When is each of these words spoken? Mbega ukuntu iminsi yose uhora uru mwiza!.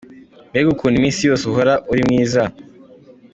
Mbega 0.49 0.67
ukuntu 0.73 0.95
iminsi 0.97 1.21
yose 1.29 1.43
uhora 1.51 1.73
uru 1.91 2.01
mwiza!. 2.07 2.43